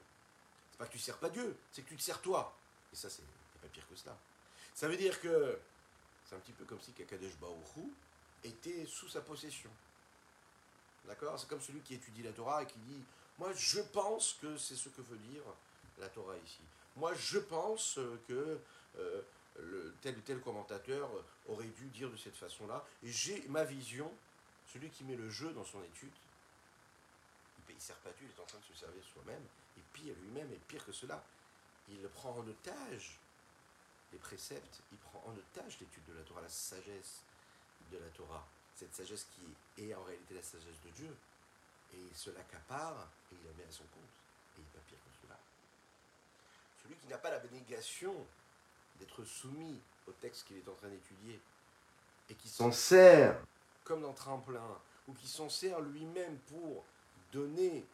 [0.71, 2.57] C'est pas que tu sers pas Dieu, c'est que tu te sers toi.
[2.91, 3.21] Et ça, c'est
[3.61, 4.17] pas pire que cela.
[4.73, 5.59] Ça veut dire que
[6.25, 7.91] c'est un petit peu comme si Kakadesh Baruchou
[8.43, 9.69] était sous sa possession.
[11.05, 11.39] D'accord?
[11.39, 13.03] C'est comme celui qui étudie la Torah et qui dit
[13.37, 15.43] Moi, je pense que c'est ce que veut dire
[15.99, 16.61] la Torah ici.
[16.95, 18.59] Moi, je pense que
[18.97, 19.21] euh,
[20.01, 21.09] tel ou tel commentateur
[21.47, 22.85] aurait dû dire de cette façon-là.
[23.03, 24.11] Et j'ai ma vision.
[24.71, 26.13] Celui qui met le jeu dans son étude,
[27.67, 29.43] il ne sert pas Dieu, il est en train de se servir soi-même.
[29.77, 31.21] Et pire lui-même, et pire que cela,
[31.89, 33.19] il prend en otage
[34.11, 37.23] les préceptes, il prend en otage l'étude de la Torah, la sagesse
[37.91, 38.47] de la Torah
[38.81, 41.15] cette sagesse qui est en réalité la sagesse de Dieu,
[41.93, 44.01] et il se l'accapare et il la met à son compte.
[44.57, 45.37] Et il n'est pas pire que cela.
[46.81, 48.15] Celui qui n'a pas la bénégation
[48.99, 51.39] d'être soumis au texte qu'il est en train d'étudier,
[52.29, 53.39] et qui s'en sert
[53.83, 56.83] comme d'un tremplin, ou qui s'en sert lui-même pour
[57.31, 57.85] donner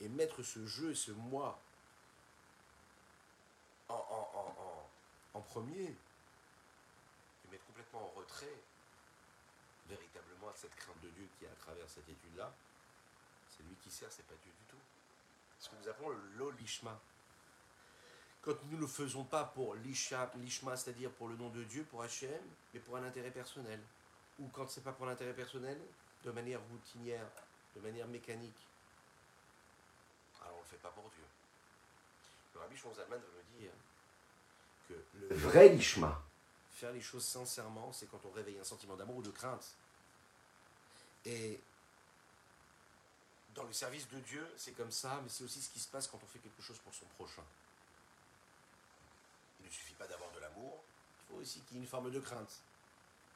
[0.00, 1.60] et mettre ce jeu et ce moi
[3.88, 4.71] en, en, en
[5.40, 5.84] premier,
[7.44, 8.58] et mettre complètement en retrait
[9.88, 12.52] véritablement à cette crainte de Dieu qui est à travers cette étude-là,
[13.48, 14.82] c'est lui qui sert, c'est pas Dieu du tout.
[15.58, 16.98] Ce que nous appelons le lolishma.
[18.42, 22.02] Quand nous ne le faisons pas pour l'ishma, c'est-à-dire pour le nom de Dieu, pour
[22.02, 22.42] Hachem,
[22.74, 23.80] mais pour un intérêt personnel.
[24.40, 25.80] Ou quand c'est pas pour l'intérêt personnel,
[26.24, 27.26] de manière routinière,
[27.76, 28.66] de manière mécanique.
[30.40, 31.24] Alors on ne le fait pas pour Dieu.
[32.54, 33.70] Le rabbi Shonzalman veut me dire
[34.92, 36.22] que le vrai lishma,
[36.70, 39.76] faire les choses sincèrement, c'est quand on réveille un sentiment d'amour ou de crainte.
[41.24, 41.60] Et
[43.54, 46.08] dans le service de Dieu, c'est comme ça, mais c'est aussi ce qui se passe
[46.08, 47.44] quand on fait quelque chose pour son prochain.
[49.60, 50.82] Il ne suffit pas d'avoir de l'amour,
[51.20, 52.60] il faut aussi qu'il y ait une forme de crainte.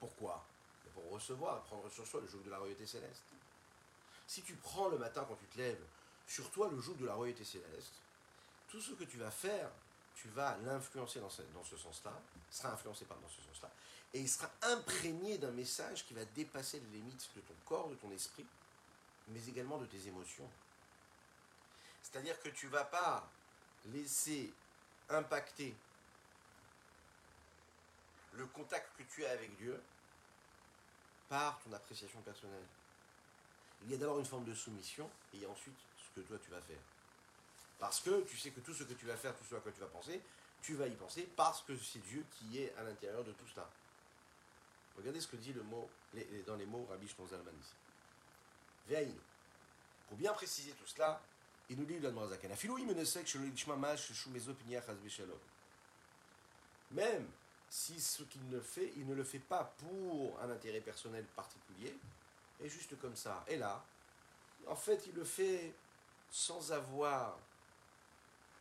[0.00, 0.44] Pourquoi?
[0.94, 3.24] Pour recevoir, prendre sur soi le jour de la royauté céleste.
[4.26, 5.84] Si tu prends le matin quand tu te lèves
[6.26, 7.92] sur toi le jour de la royauté céleste,
[8.68, 9.70] tout ce que tu vas faire,
[10.16, 12.12] tu vas l'influencer dans ce, sens-là,
[12.50, 13.70] sera influencé par dans ce sens-là,
[14.14, 17.96] et il sera imprégné d'un message qui va dépasser les limites de ton corps, de
[17.96, 18.46] ton esprit,
[19.28, 20.48] mais également de tes émotions.
[22.02, 23.28] C'est-à-dire que tu ne vas pas
[23.86, 24.52] laisser
[25.10, 25.76] impacter
[28.32, 29.80] le contact que tu as avec Dieu
[31.28, 32.66] par ton appréciation personnelle.
[33.84, 36.26] Il y a d'abord une forme de soumission et il y a ensuite ce que
[36.26, 36.80] toi tu vas faire.
[37.78, 39.72] Parce que tu sais que tout ce que tu vas faire, tout ce à quoi
[39.72, 40.20] tu vas penser,
[40.62, 43.68] tu vas y penser parce que c'est Dieu qui est à l'intérieur de tout cela.
[44.96, 45.88] Regardez ce que dit le mot,
[46.46, 47.74] dans les mots Rabbi Zalman ici.
[50.08, 51.20] Pour bien préciser tout cela,
[51.68, 52.12] il nous dit le
[56.92, 57.28] Même
[57.68, 61.96] si ce qu'il ne fait, il ne le fait pas pour un intérêt personnel particulier,
[62.60, 63.44] et juste comme ça.
[63.48, 63.84] Et là,
[64.66, 65.74] en fait, il le fait
[66.30, 67.36] sans avoir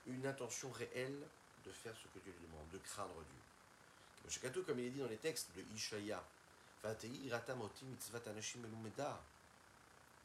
[0.08, 1.20] une intention réelle
[1.66, 4.64] de faire ce que Dieu lui demande, de craindre Dieu.
[4.64, 6.24] comme il est dit dans les textes de Ishaya,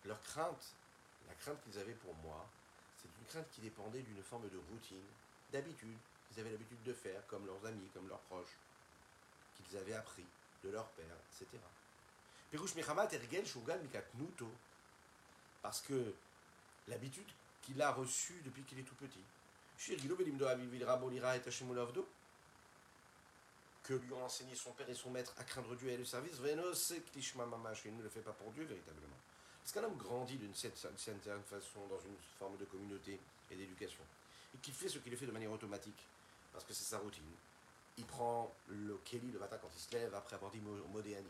[0.05, 0.75] leur crainte,
[1.29, 2.47] la crainte qu'ils avaient pour moi,
[3.01, 5.07] c'est une crainte qui dépendait d'une forme de routine,
[5.53, 5.97] d'habitude,
[6.29, 8.57] qu'ils avaient l'habitude de faire, comme leurs amis, comme leurs proches,
[9.57, 10.27] qu'ils avaient appris
[10.65, 11.47] de leur père, etc.
[15.63, 16.15] Parce que
[16.89, 17.29] l'habitude
[17.63, 19.20] qu'il a reçue depuis qu'il est tout petit
[23.83, 26.35] que lui ont enseigné son père et son maître à craindre Dieu et le service,
[26.39, 29.17] il ne le fait pas pour Dieu véritablement.
[29.63, 30.97] Parce qu'un homme grandit d'une certaine
[31.43, 33.19] façon dans une forme de communauté
[33.51, 34.05] et d'éducation,
[34.55, 36.07] et qu'il fait ce qu'il fait de manière automatique,
[36.53, 37.25] parce que c'est sa routine.
[37.99, 41.27] Il prend le Kelly le matin quand il se lève, après avoir dit Modéani.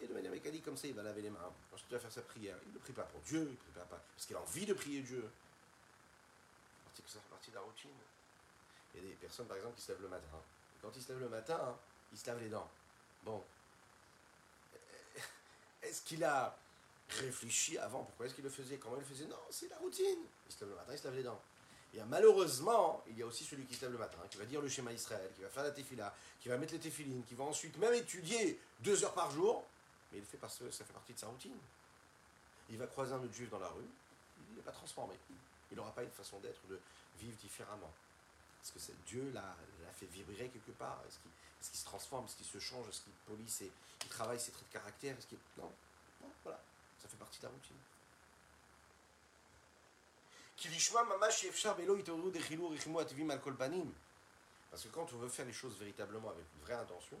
[0.00, 1.52] Et de manière mécanique, comme ça, il va laver les mains.
[1.72, 2.56] Ensuite, il va faire sa prière.
[2.66, 4.74] Il ne prie pas pour Dieu, il ne prie pas parce qu'il a envie de
[4.74, 5.28] prier Dieu
[7.44, 7.90] partie de la routine.
[8.94, 10.26] Il y a des personnes, par exemple, qui se lèvent le matin.
[10.80, 11.76] quand ils se lèvent le matin, hein,
[12.12, 12.70] ils se lavent les dents.
[13.22, 13.42] Bon.
[15.82, 16.56] Est-ce qu'il a
[17.08, 20.24] réfléchi avant Pourquoi est-ce qu'il le faisait Comment il le faisait Non, c'est la routine.
[20.46, 21.40] Il se lève le matin, il se lave les dents.
[21.92, 24.60] Et malheureusement, il y a aussi celui qui se lève le matin, qui va dire
[24.60, 27.44] le schéma Israël, qui va faire la tefila, qui va mettre les téfilines, qui va
[27.44, 29.64] ensuite même étudier deux heures par jour,
[30.10, 31.56] mais il fait parce que ça fait partie de sa routine.
[32.70, 33.88] Il va croiser un autre juif dans la rue,
[34.50, 35.14] il n'est pas transformé
[35.74, 36.78] il n'aura pas une façon d'être, de
[37.18, 37.92] vivre différemment.
[38.62, 39.56] Est-ce que Dieu l'a,
[39.94, 41.18] fait vibrer quelque part Est-ce
[41.70, 43.70] qu'il, se transforme Est-ce qu'il se change Est-ce qu'il polie ses,
[44.02, 45.34] il travaille ses traits de caractère Est-ce.
[45.58, 45.70] Non,
[46.22, 46.60] non, voilà,
[47.02, 47.76] ça fait partie de la routine.
[54.70, 57.18] Parce que quand on veut faire les choses véritablement avec une vraie intention,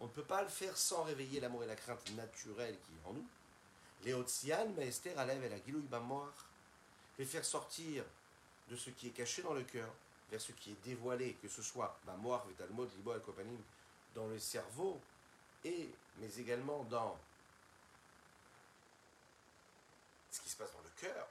[0.00, 3.08] on ne peut pas le faire sans réveiller l'amour et la crainte naturelle qui est
[3.08, 3.26] en nous.
[4.04, 5.58] Léotian, Esther, Alev et la
[7.18, 8.04] les faire sortir
[8.68, 9.88] de ce qui est caché dans le cœur
[10.30, 13.12] vers ce qui est dévoilé, que ce soit bah, Mamor, Talmud, Libo,
[14.14, 15.00] dans le cerveau,
[15.64, 17.18] et, mais également dans
[20.30, 21.28] ce qui se passe dans le cœur,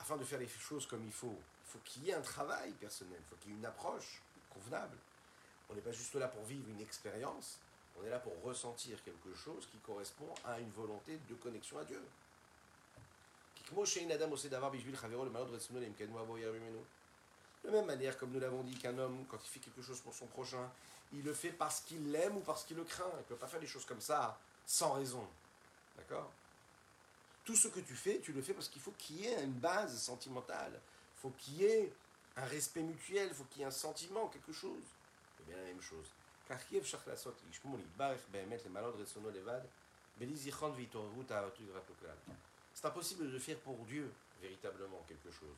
[0.00, 1.38] afin de faire les choses comme il faut.
[1.66, 4.22] Il faut qu'il y ait un travail personnel, il faut qu'il y ait une approche
[4.50, 4.96] convenable.
[5.68, 7.58] On n'est pas juste là pour vivre une expérience,
[7.98, 11.84] on est là pour ressentir quelque chose qui correspond à une volonté de connexion à
[11.84, 12.02] Dieu.
[17.64, 20.14] De même manière, comme nous l'avons dit, qu'un homme, quand il fait quelque chose pour
[20.14, 20.70] son prochain,
[21.12, 23.10] il le fait parce qu'il l'aime ou parce qu'il le craint.
[23.14, 25.26] Il ne peut pas faire des choses comme ça sans raison.
[25.96, 26.30] D'accord?
[27.44, 29.52] Tout ce que tu fais, tu le fais parce qu'il faut qu'il y ait une
[29.52, 30.80] base sentimentale.
[31.16, 31.92] Il faut qu'il y ait
[32.36, 34.84] un respect mutuel, il faut qu'il y ait un sentiment, quelque chose.
[35.36, 36.06] C'est bien la même chose.
[42.80, 44.08] C'est impossible de faire pour Dieu
[44.40, 45.56] véritablement quelque chose,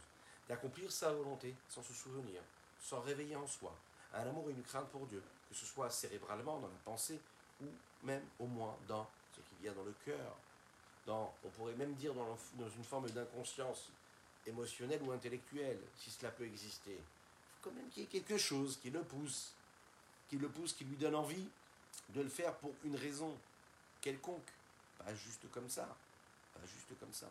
[0.49, 2.41] d'accomplir sa volonté sans se souvenir,
[2.81, 3.77] sans réveiller en soi
[4.15, 7.21] un amour et une crainte pour Dieu, que ce soit cérébralement dans la pensée
[7.61, 7.67] ou
[8.05, 9.07] même au moins dans
[9.37, 10.35] ce qu'il y a dans le cœur,
[11.05, 13.91] dans, on pourrait même dire dans, une forme d'inconscience
[14.47, 16.93] émotionnelle ou intellectuelle, si cela peut exister.
[16.95, 19.53] Il faut quand même qu'il y ait quelque chose qui le pousse,
[20.31, 21.51] qui le pousse, qui lui donne envie
[22.09, 23.37] de le faire pour une raison
[24.01, 24.51] quelconque,
[24.97, 25.87] pas juste comme ça,
[26.67, 27.31] juste comme ça.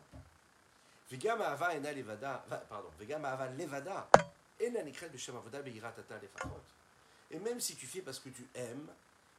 [7.31, 8.87] Et même si tu fais parce que tu aimes,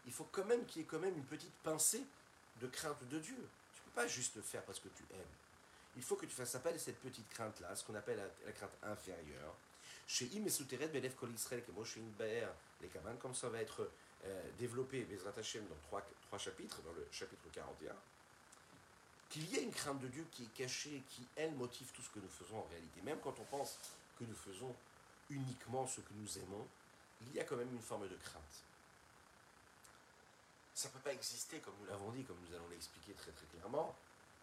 [0.06, 2.04] il faut quand même qu'il y ait quand même une petite pincée
[2.60, 3.48] de crainte de Dieu.
[3.74, 5.34] Tu ne peux pas juste faire parce que tu aimes.
[5.96, 8.76] Il faut que tu fasses appel à cette petite crainte-là, ce qu'on appelle la, crainte
[8.82, 9.54] inférieure.
[10.06, 11.30] Chez Im et Souteret, Belef Kol
[12.80, 13.90] les Kaman, comme ça va être
[14.24, 17.94] euh, développé, Bezrat dans trois, trois chapitres, dans le chapitre 41,
[19.30, 22.10] qu'il y ait une crainte de Dieu qui est cachée, qui, elle, motive tout ce
[22.10, 23.00] que nous faisons en réalité.
[23.02, 23.78] Même quand on pense
[24.18, 24.74] que nous faisons
[25.30, 26.66] uniquement ce que nous aimons,
[27.22, 28.64] il y a quand même une forme de crainte.
[30.74, 33.46] Ça ne peut pas exister, comme nous l'avons dit, comme nous allons l'expliquer très très
[33.46, 33.94] clairement.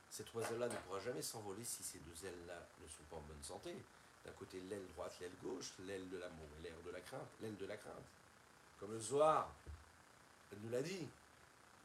[0.09, 3.43] Cet oiseau-là ne pourra jamais s'envoler si ces deux ailes-là ne sont pas en bonne
[3.43, 3.75] santé.
[4.23, 7.57] D'un côté l'aile droite, l'aile gauche, l'aile de l'amour et l'aile de la crainte, l'aile
[7.57, 8.05] de la crainte.
[8.79, 9.53] Comme le Zohar,
[10.61, 11.09] nous l'a dit,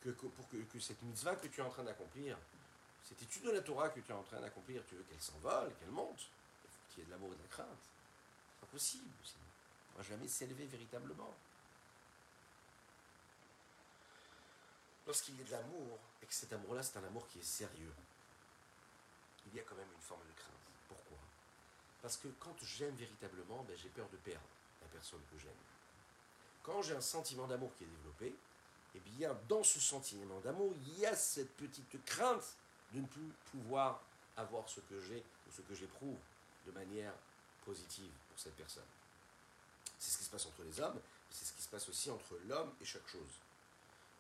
[0.03, 2.37] que, pour que, cette mitzvah que tu es en train d'accomplir,
[3.05, 5.75] cette étude de la Torah que tu es en train d'accomplir, tu veux qu'elle s'envole,
[5.77, 6.29] qu'elle monte.
[6.65, 7.69] Il faut qu'il y ait de l'amour et de la crainte.
[7.69, 9.11] C'est pas possible.
[9.25, 9.45] Sinon.
[9.95, 11.35] On ne va jamais s'élever véritablement.
[15.07, 17.93] Lorsqu'il y a de l'amour, et que cet amour-là, c'est un amour qui est sérieux,
[19.47, 20.55] il y a quand même une forme de crainte.
[20.89, 21.19] Pourquoi?
[22.01, 24.47] Parce que quand j'aime véritablement, ben, j'ai peur de perdre
[24.81, 25.53] la personne que j'aime.
[26.63, 28.37] Quand j'ai un sentiment d'amour qui est développé,
[28.95, 32.57] eh bien, dans ce sentiment d'amour, il y a cette petite crainte
[32.93, 34.01] de ne plus pouvoir
[34.37, 36.19] avoir ce que j'ai ou ce que j'éprouve
[36.67, 37.15] de manière
[37.65, 38.85] positive pour cette personne.
[39.99, 42.11] C'est ce qui se passe entre les hommes, mais c'est ce qui se passe aussi
[42.11, 43.41] entre l'homme et chaque chose.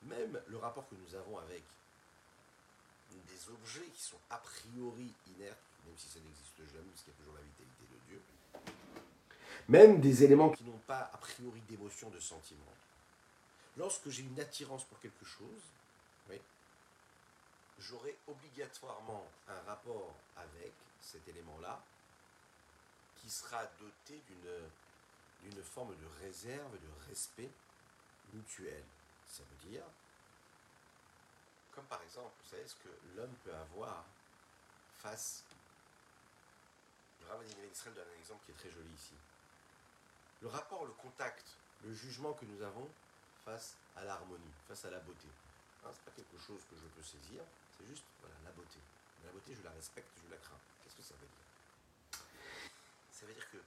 [0.02, 1.62] Même le rapport que nous avons avec
[3.10, 7.16] des objets qui sont a priori inertes, même si ça n'existe jamais, parce qu'il y
[7.16, 8.22] a toujours la vitalité de Dieu,
[9.68, 12.64] même des éléments qui n'ont pas a priori d'émotion, de sentiment.
[13.76, 15.62] Lorsque j'ai une attirance pour quelque chose,
[16.28, 16.40] oui,
[17.78, 21.82] j'aurai obligatoirement un rapport avec cet élément-là
[23.16, 24.22] qui sera doté
[25.42, 27.50] d'une, forme de réserve, de respect
[28.32, 28.84] mutuel.
[29.26, 29.84] Ça veut dire,
[31.70, 34.04] comme par exemple, vous savez ce que l'homme peut avoir
[34.98, 35.44] face.
[37.20, 39.14] Le Rav Israël donne un exemple qui est très joli ici.
[40.40, 42.90] Le rapport, le contact, le jugement que nous avons
[43.44, 45.28] face à l'harmonie, face à la beauté.
[45.84, 47.42] Hein, ce n'est pas quelque chose que je peux saisir,
[47.82, 48.78] c'est juste voilà, la beauté.
[49.18, 50.60] Mais la beauté, je la respecte, je la crains.
[50.82, 52.20] Qu'est-ce que ça veut dire?
[53.10, 53.58] Ça veut dire que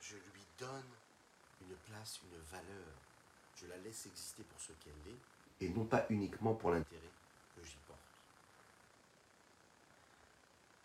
[0.00, 0.90] je lui donne
[1.60, 2.94] une place, une valeur.
[3.56, 7.10] Je la laisse exister pour ce qu'elle est, et non pas uniquement pour l'intérêt
[7.54, 7.98] que j'y porte.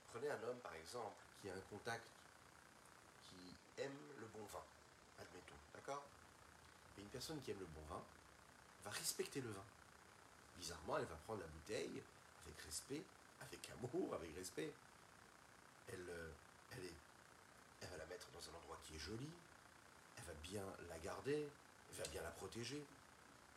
[0.08, 2.08] Prenez un homme, par exemple, qui a un contact,
[3.24, 4.64] qui aime le bon vin,
[5.20, 6.06] admettons, d'accord?
[6.98, 8.04] Et une personne qui aime le bon vin
[8.84, 9.66] va respecter le vin
[10.58, 12.04] bizarrement, elle va prendre la bouteille
[12.46, 13.04] avec respect,
[13.42, 14.74] avec amour, avec respect.
[15.88, 16.32] Elle, euh,
[17.82, 19.30] elle va la mettre dans un endroit qui est joli,
[20.18, 21.50] elle va bien la garder,
[21.90, 22.86] elle va bien la protéger.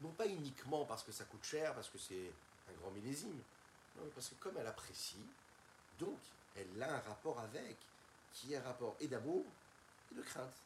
[0.01, 2.33] Non pas uniquement parce que ça coûte cher, parce que c'est
[2.69, 3.43] un grand millésime,
[3.97, 5.27] non, mais parce que comme elle apprécie,
[5.99, 6.19] donc
[6.57, 7.77] elle a un rapport avec,
[8.33, 9.45] qui est un rapport et d'amour
[10.11, 10.57] et de crainte.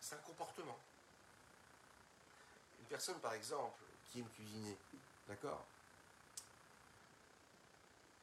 [0.00, 0.78] C'est un comportement.
[2.78, 3.82] Une personne, par exemple,
[4.16, 4.76] qui aime cuisiner.
[5.28, 5.64] D'accord?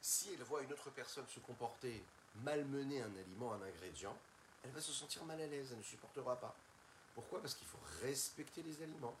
[0.00, 2.02] Si elle voit une autre personne se comporter,
[2.36, 4.16] malmener un aliment, un ingrédient,
[4.64, 6.54] elle va se sentir mal à l'aise, elle ne supportera pas.
[7.14, 7.40] Pourquoi?
[7.40, 9.14] Parce qu'il faut respecter les aliments.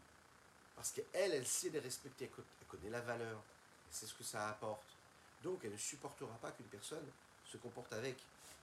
[0.74, 3.40] Parce qu'elle, elle sait les respecter, elle connaît la valeur,
[3.86, 4.96] elle sait ce que ça apporte.
[5.42, 7.06] Donc elle ne supportera pas qu'une personne
[7.44, 8.16] se comporte avec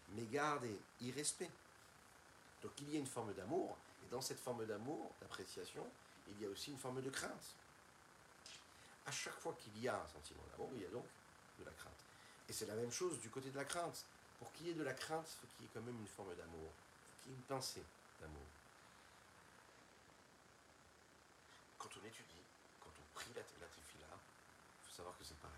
[0.10, 1.50] mégarde et irrespect.
[2.62, 5.88] Donc il y a une forme d'amour, et dans cette forme d'amour, d'appréciation,
[6.28, 7.56] il y a aussi une forme de crainte.
[9.06, 11.06] À chaque fois qu'il y a un sentiment d'amour, il y a donc
[11.60, 12.06] de la crainte.
[12.48, 14.06] Et c'est la même chose du côté de la crainte.
[14.40, 16.08] Pour qu'il y ait de la crainte, il faut qu'il y ait quand même une
[16.08, 16.72] forme d'amour.
[16.72, 17.84] Il faut qu'il y ait une pensée
[18.20, 18.48] d'amour.
[21.78, 22.44] Quand on étudie,
[22.80, 25.58] quand on prie la, la tefila, il faut savoir que c'est pareil.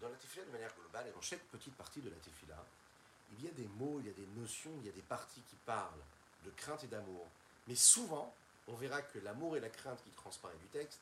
[0.00, 2.64] Dans la tefila, de manière globale, et dans chaque petite partie de la tefila,
[3.32, 5.42] il y a des mots, il y a des notions, il y a des parties
[5.42, 6.04] qui parlent
[6.44, 7.28] de crainte et d'amour.
[7.66, 8.34] Mais souvent,
[8.68, 11.00] on verra que l'amour et la crainte qui transparaît du texte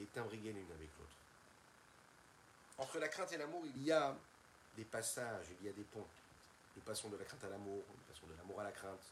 [0.00, 1.16] est imbriquée l'une avec l'autre.
[2.78, 4.16] Entre la crainte et l'amour, il y a
[4.76, 6.06] des passages, il y a des ponts.
[6.76, 9.02] Nous passons de la crainte à l'amour, nous passons de l'amour à la crainte.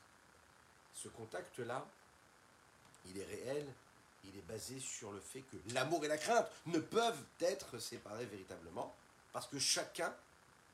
[0.94, 1.86] Ce contact-là,
[3.06, 3.66] il est réel,
[4.24, 8.26] il est basé sur le fait que l'amour et la crainte ne peuvent être séparés
[8.26, 8.94] véritablement,
[9.32, 10.14] parce que chacun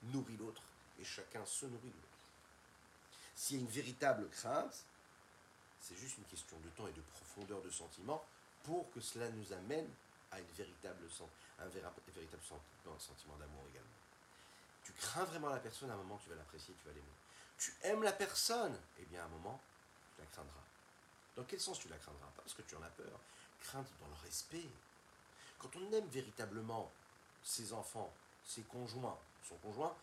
[0.04, 0.62] nourrit l'autre
[1.00, 2.08] et chacun se nourrit de l'autre.
[3.34, 4.84] S'il y a une véritable crainte,
[5.84, 8.24] c'est juste une question de temps et de profondeur de sentiment
[8.62, 9.86] pour que cela nous amène
[10.32, 13.90] à un véritable sentiment d'amour également.
[14.82, 17.12] Tu crains vraiment la personne, à un moment tu vas l'apprécier, tu vas l'aimer.
[17.58, 19.60] Tu aimes la personne, eh bien à un moment
[20.14, 20.64] tu la craindras.
[21.36, 22.28] Dans quel sens tu la craindras?
[22.28, 23.20] Pas parce que tu en as peur.
[23.60, 24.66] Crainte dans le respect.
[25.58, 26.90] Quand on aime véritablement
[27.42, 28.12] ses enfants,
[28.46, 29.94] ses conjoints, son conjoint,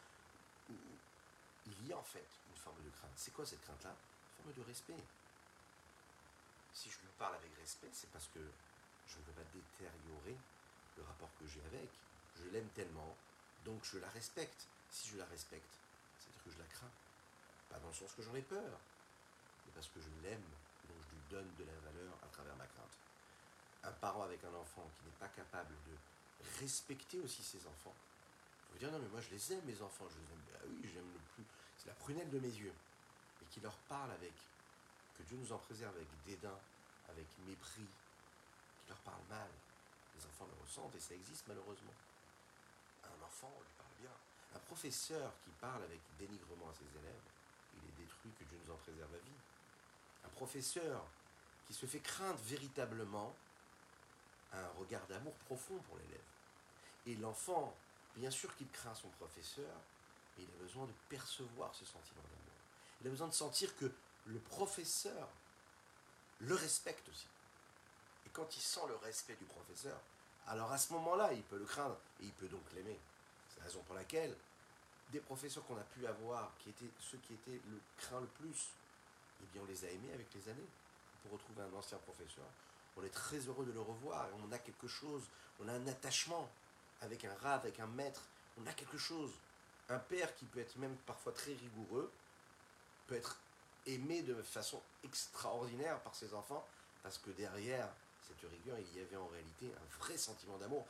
[0.70, 3.14] il y a en fait une forme de crainte.
[3.16, 3.96] C'est quoi cette crainte-là?
[4.38, 4.94] Une forme de respect.
[7.22, 8.40] Parle avec respect, c'est parce que
[9.06, 10.36] je ne veux pas détériorer
[10.98, 11.88] le rapport que j'ai avec.
[12.34, 13.16] Je l'aime tellement,
[13.64, 14.66] donc je la respecte.
[14.90, 15.70] Si je la respecte,
[16.18, 16.90] c'est-à-dire que je la crains.
[17.70, 18.80] Pas dans le sens que j'en ai peur,
[19.66, 20.42] mais parce que je l'aime,
[20.90, 22.98] donc je lui donne de la valeur à travers ma crainte.
[23.84, 25.94] Un parent avec un enfant qui n'est pas capable de
[26.60, 27.96] respecter aussi ses enfants,
[28.72, 30.90] vous dire non mais moi je les aime mes enfants, je les aime, ah oui
[30.92, 31.46] j'aime le plus,
[31.78, 32.74] c'est la prunelle de mes yeux,
[33.44, 34.34] et qui leur parle avec,
[35.20, 36.58] que Dieu nous en préserve avec dédain,
[37.12, 37.88] avec mépris,
[38.80, 39.50] qui leur parle mal,
[40.16, 41.94] les enfants le ressentent et ça existe malheureusement.
[43.04, 44.12] Un enfant, on lui parle bien.
[44.56, 47.28] Un professeur qui parle avec dénigrement à ses élèves,
[47.76, 49.40] il est détruit, que Dieu nous en préserve à vie.
[50.26, 51.06] Un professeur
[51.66, 53.36] qui se fait craindre véritablement
[54.54, 56.20] un regard d'amour profond pour l'élève.
[57.06, 57.76] Et l'enfant
[58.16, 59.76] Bien sûr qu'il craint son professeur,
[60.38, 62.56] mais il a besoin de percevoir ce sentiment d'amour.
[63.00, 63.92] Il a besoin de sentir que
[64.26, 65.30] le professeur
[66.42, 67.28] le respecte aussi.
[68.26, 70.00] Et quand il sent le respect du professeur,
[70.48, 73.00] alors à ce moment-là, il peut le craindre et il peut donc l'aimer.
[73.50, 74.36] C'est la raison pour laquelle
[75.12, 78.70] des professeurs qu'on a pu avoir, qui étaient ceux qui étaient le craint le plus,
[79.42, 80.68] eh bien on les a aimés avec les années.
[81.22, 82.46] Pour retrouver un ancien professeur,
[82.98, 85.24] on est très heureux de le revoir on a quelque chose,
[85.60, 86.50] on a un attachement
[87.02, 88.24] avec un rat, avec un maître,
[88.58, 89.32] on a quelque chose.
[89.90, 92.12] Un père qui peut être même parfois très rigoureux,
[93.08, 93.38] peut être
[93.86, 96.66] aimé de façon extraordinaire par ses enfants,
[97.04, 97.90] parce que derrière
[98.28, 100.86] cette rigueur, il y avait en réalité un vrai sentiment d'amour,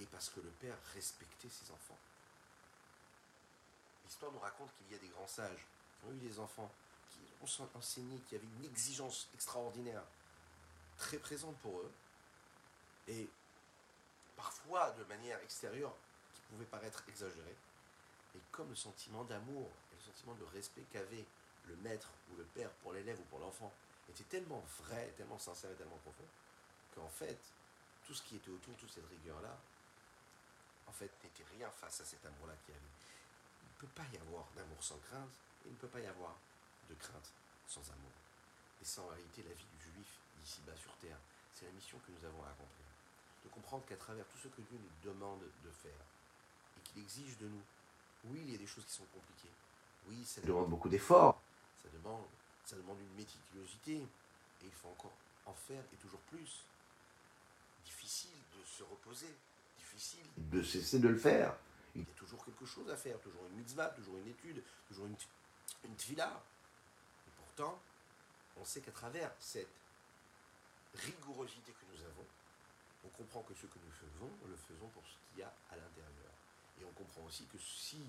[0.00, 1.98] et parce que le père respectait ses enfants.
[4.04, 5.66] L'histoire nous raconte qu'il y a des grands sages
[6.00, 6.70] qui ont eu des enfants,
[7.10, 7.20] qui
[7.60, 10.02] ont enseigné, qui avaient une exigence extraordinaire,
[10.96, 11.92] très présente pour eux,
[13.08, 13.28] et
[14.36, 15.94] parfois de manière extérieure,
[16.34, 17.56] qui pouvait paraître exagérée.
[18.36, 21.26] Et comme le sentiment d'amour et le sentiment de respect qu'avait
[21.68, 23.72] le maître ou le père pour l'élève ou pour l'enfant
[24.08, 26.24] était tellement vrai, tellement sincère et tellement profond,
[26.94, 27.38] qu'en fait,
[28.06, 29.56] tout ce qui était autour, toute cette rigueur-là,
[30.86, 32.80] en fait, n'était rien face à cet amour-là qui avait.
[32.80, 36.06] Il ne peut pas y avoir d'amour sans crainte, et il ne peut pas y
[36.06, 36.34] avoir
[36.88, 37.30] de crainte
[37.68, 38.16] sans amour.
[38.80, 40.08] Et c'est en réalité la vie du juif
[40.42, 41.18] ici-bas sur terre.
[41.52, 42.88] C'est la mission que nous avons à accomplir
[43.44, 46.04] de comprendre qu'à travers tout ce que Dieu nous demande de faire
[46.76, 47.62] et qu'il exige de nous,
[48.24, 49.52] oui, il y a des choses qui sont compliquées.
[50.06, 51.40] Oui, ça demande beaucoup d'efforts.
[51.82, 52.26] Ça demande,
[52.64, 53.96] ça demande une méticulosité.
[53.96, 56.64] Et il faut encore en faire et toujours plus.
[57.84, 59.34] Difficile de se reposer.
[59.78, 61.54] Difficile de cesser de le faire.
[61.94, 63.18] Il y a toujours quelque chose à faire.
[63.20, 65.16] Toujours une mitzvah, toujours une étude, toujours une,
[65.84, 66.42] une tfila.
[67.26, 67.80] Et pourtant,
[68.56, 69.68] on sait qu'à travers cette
[70.94, 72.26] rigorosité que nous avons,
[73.04, 75.52] on comprend que ce que nous faisons, nous le faisons pour ce qu'il y a
[75.70, 76.32] à l'intérieur.
[76.80, 78.02] Et on comprend aussi que si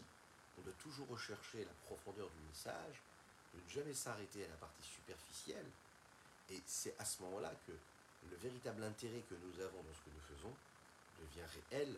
[0.58, 3.02] on doit toujours rechercher la profondeur du message,
[3.54, 5.66] ne jamais s'arrêter à la partie superficielle,
[6.50, 7.74] et c'est à ce moment-là que
[8.30, 10.54] le véritable intérêt que nous avons dans ce que nous faisons
[11.20, 11.90] devient réel,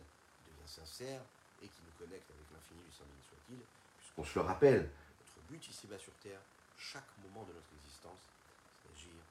[0.46, 1.22] devient sincère,
[1.62, 3.58] et qui nous connecte avec l'infini du Saint soit-il,
[3.98, 4.90] puisqu'on se le rappelle,
[5.20, 6.40] notre but ici-bas sur Terre,
[6.76, 8.20] chaque moment de notre existence,
[8.82, 9.22] c'est d'agir,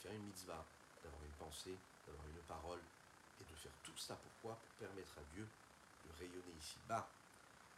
[0.00, 0.64] faire une mitzvah,
[1.02, 2.80] d'avoir une pensée, d'avoir une parole,
[3.40, 4.56] et de faire tout ça pourquoi?
[4.56, 5.46] Pour permettre à Dieu
[6.06, 7.08] de rayonner ici-bas,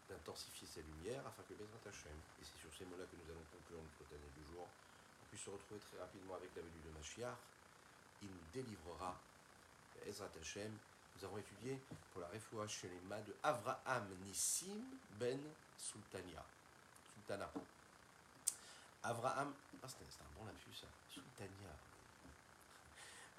[0.09, 3.46] d'intensifier sa lumière afin que Bezrat Hashem, et c'est sur ces mots-là que nous allons
[3.50, 4.66] conclure notre année du jour,
[5.22, 7.36] on puisse se retrouver très rapidement avec la venue de Mashiach.
[8.22, 9.18] Il nous délivrera,
[10.07, 10.72] Ezrat Hashem.
[11.16, 11.80] Nous avons étudié
[12.12, 12.66] pour la refoua
[13.09, 14.84] mains de Avraham Nissim
[15.18, 15.40] ben
[15.78, 16.44] Sultania.
[17.14, 17.50] Sultana.
[19.02, 21.72] Avraham, ah, c'est un bon lapsus ça, Sultania.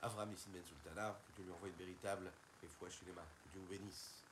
[0.02, 3.68] Avraham Nissim ben Sultana, que Dieu lui envoie une véritable refoua mains, que Dieu vous
[3.68, 4.24] bénisse.